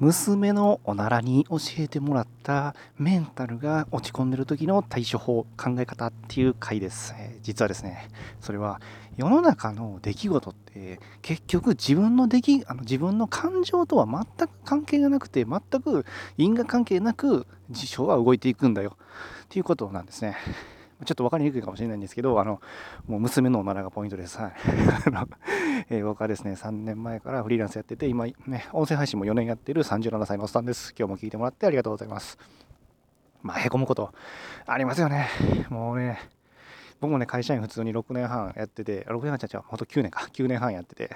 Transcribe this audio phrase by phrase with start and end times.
[0.00, 8.08] 娘のおならに教えてもらったメンタルが落ち込んでる時の対処法考え方っていう回です、実はですね
[8.40, 8.80] それは
[9.16, 16.06] 世の中の出来事って結局自分の出来あの自分の感情とは全く関係がなくて全く
[16.36, 18.96] 因果関係なく事象は動いていくんだよ
[19.44, 20.36] っていうことなんですね
[21.04, 22.60] ちょっと分かりにくいかもしれないんですけど、あの、
[23.06, 24.36] もう娘のおならがポイントです。
[24.38, 24.52] はい。
[25.90, 30.94] えー、僕はですね、3年前からフリーランスやってて、今ね、音声配信も4年やってる37歳のおっさんです。
[30.98, 32.38] 今日も聞いてもらってありがとうございます。
[33.42, 34.12] まあ、へこむこと
[34.66, 35.28] ありますよね。
[35.70, 36.18] もうね、
[37.00, 41.10] 僕もね、会社員普通に6年半やってて、6年半ちゃちゃ、ほんと9年か、9年半やってて、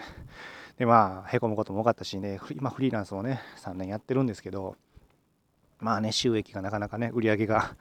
[0.78, 4.77] で、まあ、へこむことも多かったしね、今フリーランスをね、3年やってるんですけど、
[5.80, 7.77] まあね、収益がなかなかね、売り上げが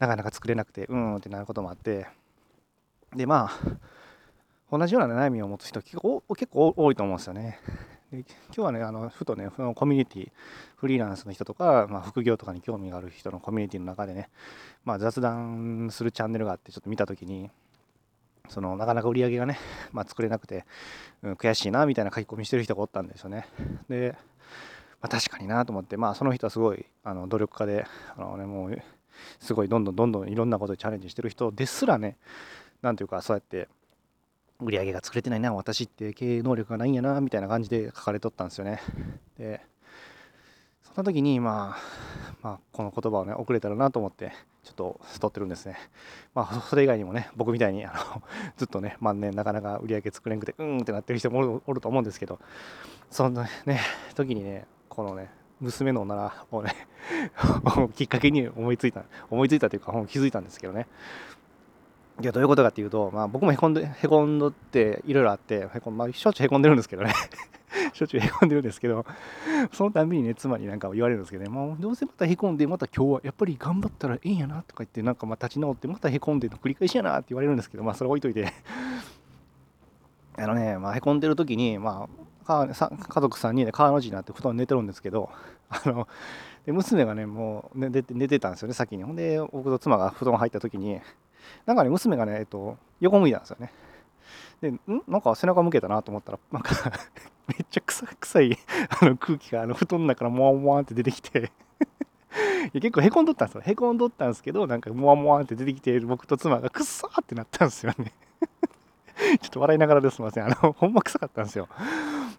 [0.00, 2.06] なかなか作れなくてうんってなることもあって
[3.14, 3.76] でまあ
[4.70, 7.58] 同じような悩みを持つ人結構多いと思うんですよね。
[8.12, 10.30] で今日はねあのふとねそのコミュニティ
[10.76, 14.30] フリーランスの人とか、まあ、副業とかに興味がある人のコミュニティの中でね、
[14.84, 17.50] まあ、雑談するチャンネルがあってちょっと見た時に
[18.48, 19.58] そのなかなか売り上げがね、
[19.92, 20.64] まあ、作れなくて、
[21.22, 23.46] うん、悔しいなみたいな書き込みしてる人がおったんですよね。
[23.88, 24.16] で、
[25.00, 28.82] まあ、確かになと思ってまあその人はすごいあの努力家であの、ね、もう
[29.38, 32.16] すごいどんどんどんどんいろんなことにチャレンジしてる人ですらね
[32.82, 33.68] 何ていうかそうやって
[34.62, 38.80] 売り上げが作れてないな私って経営能力がないんやなみたいな感じで書かれとったんですよね。
[39.38, 39.60] で
[40.82, 44.32] そんな時にまあまあこの言葉をね送れたらなと思って
[44.64, 45.76] ちょっと撮ってるんですね。
[46.34, 48.22] まあそれ以外にもね僕みたいにあの
[48.56, 52.38] ずっとね万年なかなか売り上げ作れんくてうんってなってる人もおると思うんですけど
[53.10, 53.80] そんなね
[54.14, 55.30] 時にねこのね
[55.60, 56.74] 娘のおならをね
[57.94, 60.86] きっかけに思いついた思いついたというか気づいたんですけどね。
[62.20, 67.14] いやどういうことかっていうと、まあ、僕もへこんでへこんどっていろいろあってへこ、まあ、しょっちゅうへこんでるんですけどね。
[67.94, 69.06] しょっちゅうへこんでるんですけど
[69.72, 71.48] そのたびにね妻になんか言われるんですけどね。
[71.48, 78.52] もうどうせまたへこんでまた今日はやっぱり頑張ったらええんやなとか言ってなんかまあ立ち直ってまたへこんでの繰り返しやなって言われるんですけどまあそれ置いといて。
[80.36, 82.08] あのね、まあ、へこんでる時にま
[82.46, 85.30] あ家族3人で川の字になって布団寝てるんですけど
[85.68, 86.08] あの
[86.64, 89.04] で娘がねもう寝て寝てたんですよね先に。
[89.04, 91.00] ほんで僕と妻が布団入った時に
[91.66, 93.72] なんかね娘がね、えっと、横向いたんですよね。
[94.60, 94.80] でん？
[95.08, 96.70] なんか背中向けたなと思ったらなんか
[97.48, 98.58] めっちゃ臭臭い
[99.00, 101.50] あの空気があの布団の中からモワモワって出てきて。
[102.72, 103.62] 結構へこんどったんですよ。
[103.64, 108.12] へこんどったんですけどなんかモワモワって出てきている僕と妻がくっさーってなったんですよね。
[109.40, 110.44] ちょっと笑いながらですみません。
[110.44, 111.68] あのほんま臭かったんですよ。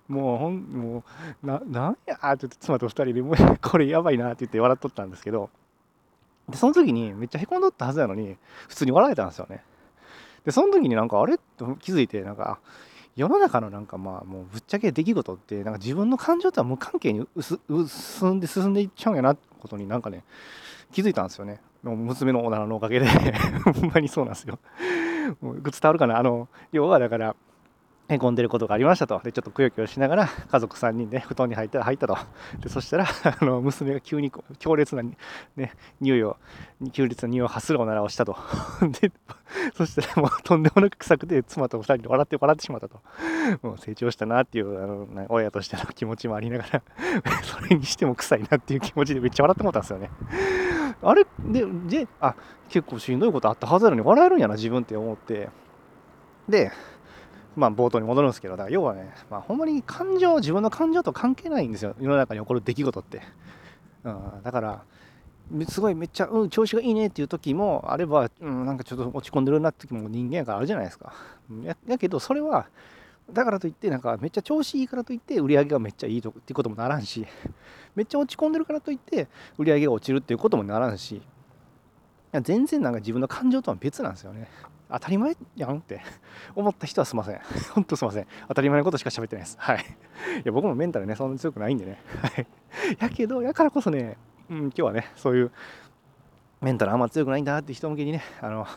[0.08, 1.04] もうほんも
[1.44, 5.50] うななんやーって言って妻と2人でもうこれやばいなって言って笑っとったんですけど。
[6.50, 8.38] でその時にめっちゃへこんどったはずなのに
[8.68, 9.64] 普通に笑えたんですよね。
[10.46, 11.38] でその時になんかあれ？
[11.58, 12.60] と気づいてなんか
[13.16, 20.24] 世の中のなんかまあもうぶっちゃけ出来事ってなんか自分の感情とは無関係に進んで進んでいっちゃうんやなってことになんかね
[20.92, 21.62] 気づいたんですよね。
[21.84, 23.08] 娘のおならのおかげで。
[23.66, 24.60] ほんまにそうなんですよ。
[25.42, 26.18] もう伝わるかな。
[26.18, 27.36] あの要はだから
[28.14, 29.20] へこんでることがありましたと。
[29.24, 32.18] でちょっとくよくよしながら家族3人で布団に入ったら入ったと。
[32.60, 33.06] でそしたら
[33.40, 35.04] あの娘が急に強烈な、
[35.56, 36.38] ね、匂いを
[36.92, 38.38] 強烈な匂いを発するおならをしたと。
[39.02, 39.12] で
[39.76, 43.02] そしたらもうとんでもなく臭くて妻と2人で笑って笑ってしまったと。
[43.62, 46.82] もう成長したなっていうあの親としての気持ちもありながら
[47.44, 50.10] それにしても臭いなっていう気持ちでめっちゃ笑ってもったんですよね。
[51.04, 52.36] あれでであ
[52.70, 55.50] 結構しんどいことあったはずなのに笑えるんやな自分って思って。
[56.48, 56.72] で
[57.56, 61.96] まあ冒頭に戻るんですけどだから要はね、まあ、ほんまに感情自分の感情と関係ないんですよ。
[62.00, 63.22] 世の中に起こる出来事って、
[64.04, 64.84] うん、だから
[65.68, 71.14] すごいめっちゃ、うん、調子がいいねっていう時もあれば、うん、なんかちょっと落ち込んでるなって時も人間やからあるじゃないですか。
[71.64, 72.68] ややけどそれは
[73.32, 77.26] だからといってなんかめっちゃ調子いいからといって売り上げがめっちゃいいとっていうこともならんし
[77.96, 81.22] めっちゃ落ち込んでるからといって売り上げが落ちるっていうこともならんし
[82.44, 84.48] 全然なんか自分の感情とは別なんですよね。
[84.92, 86.02] 当たり前やんって
[86.56, 87.40] 思った人はすいません。
[87.74, 88.28] ほんとすいません。
[88.48, 89.58] 当たり前のことしか喋ってないです。
[89.60, 89.78] はい。
[89.78, 89.82] い
[90.44, 92.02] や、僕もメンタルね、そんなに強くないんでね。
[92.22, 92.48] はい。
[93.00, 94.18] やけど、やからこそね、
[94.50, 95.52] うん、今日はね、そういう
[96.62, 98.68] メンタルあんま強くないんだって人向けにね、あの、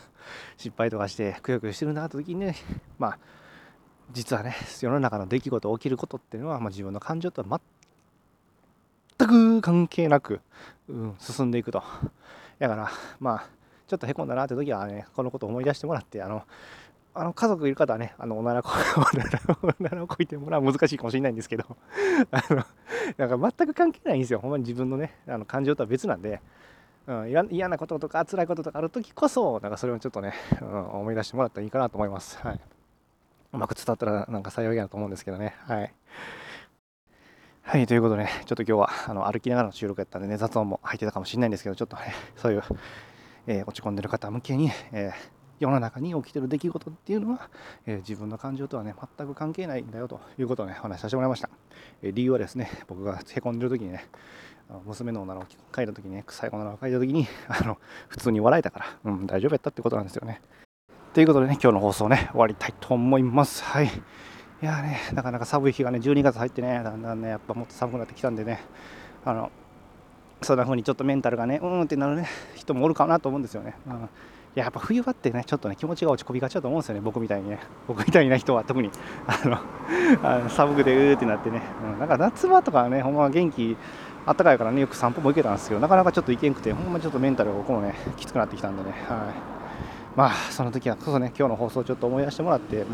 [0.57, 2.55] 失敗とかしてくよくよしてるなって時にね、
[2.97, 3.19] まあ、
[4.11, 7.59] 実はね、世の中の出来事、起きることっていうのは、まあ、自分の感情とは
[9.17, 10.41] 全く関係なく、
[10.87, 11.83] うん、進んでいくと。
[12.59, 13.49] だから、まあ、
[13.87, 16.43] ちょっとへこんだなって時はね、このことを思い出してもらって、あの、
[17.13, 21.63] あの家族いる方はね、あのおならこ、おならをこいてもらう難しいかもしれないんですけど、
[22.31, 22.65] あの、
[23.17, 24.39] なんか全く関係ないんですよ。
[24.39, 26.41] ほんまに自分のね、あの感情とは別なんで、
[27.07, 32.37] うん、嫌なこととか辛いこととかある時こそ、なんかそれをちょっとね、うん、思い出してもらったらいいかなと思います。
[32.39, 32.59] はい。
[33.53, 35.55] うまく伝わったらなんか幸いやなと思うんですけどね。
[35.67, 35.93] はい。
[37.61, 42.63] はい、ということでね、ちょっと今日はあの歩きながらの収録やったんでね、雑音も入ってたかもしれないんですけど、ちょっとね、そういう、
[43.47, 45.13] えー、落ち込んでる方向けに、えー、
[45.59, 47.49] 世の中に起きてる出来事っていうのは、
[47.85, 51.49] えー、自分の感情とはね、全く関係ないんだよということをね、お話しさせてもらいました。
[52.01, 54.05] え理由はですね、僕がへこんでる時にね、
[54.85, 57.77] 娘の女の子書いた時にね、臭い女の子書いた時に、あの、
[58.09, 60.41] 普通に笑えたから、うん、大丈夫やったってことなんですよね。
[61.13, 63.63] ということでね、今日の放送ね、終わりたいと思います。
[63.63, 63.85] はい。
[63.85, 63.89] い
[64.65, 68.59] やね、なかなか寒い日がね、12月入ってね、だんだんね、やっぱもっと寒くなってきたんでね、
[69.23, 69.51] あの、
[70.41, 73.75] そんな風にちょっとメンタルがね、うーんってなるね、人もおるかなと思うんですよね。
[73.87, 74.09] うん、
[74.53, 77.59] や、やっぱ冬場ってね、ちょっとね、気持ちが落ち込みがちだと思うんですよね、僕みたいにね。
[77.87, 78.91] 僕みたいな人は特に、
[79.27, 79.59] あの、
[80.23, 81.61] あの寒くてうーってなってね。
[81.93, 83.77] うん、なんか夏場とかはね、ほんま元気、
[84.25, 89.19] あったかいからね、よく散歩も行けたんですけど、なかなかちょっと行けんくて、ほんまちょっとメンタルが僕もね、きつくなってきたんでね、はい。
[90.15, 92.85] まあ、その時はこそね、今日の放送をちょっと思い出してもらって、うん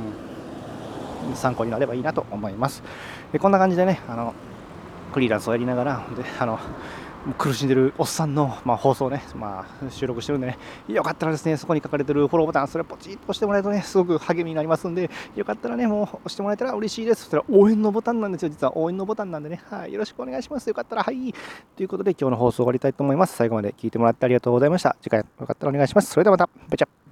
[1.36, 2.84] 参考になればいいなと思います。
[3.40, 4.34] こんな感じでね、あの
[5.14, 6.60] フリーランスをやりながら、であの
[7.38, 10.57] 苦しんでるおっさんの、まあ、放送ね、まあ、収録してるんでね、
[10.88, 17.21] よかったらですね、そこに書かれてるフォローボタン、それをポチッと押してもらえるとね、すごく励みになりますんで、よかったらね、もう押してもらえたら嬉しいです。
[17.21, 20.68] そしたら応援のボタンなんですよ、実は応援のボタンなんでね、はい、よろしくお願いします。
[20.68, 21.33] よかったら、はい。
[21.75, 23.35] ということで、今日の放送終わりたいと思います。
[23.35, 24.95] 最後まで聞いてもらってありがとうございました。
[25.01, 26.12] 次回よかったらお願いします。
[26.12, 27.11] それではまた、バイチャ